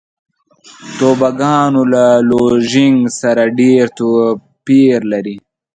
توبوګان 0.97 1.73
له 1.91 2.05
لوژینګ 2.29 2.99
سره 3.19 3.43
ډېر 3.59 3.83
توپیر 3.97 4.99
لري. 5.11 5.37